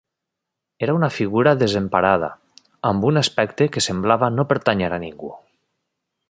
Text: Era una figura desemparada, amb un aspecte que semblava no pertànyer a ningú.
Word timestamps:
Era 0.85 0.93
una 0.99 1.09
figura 1.17 1.53
desemparada, 1.59 2.29
amb 2.93 3.07
un 3.11 3.21
aspecte 3.21 3.69
que 3.77 3.85
semblava 3.89 4.31
no 4.39 4.47
pertànyer 4.55 4.91
a 4.99 5.01
ningú. 5.05 5.31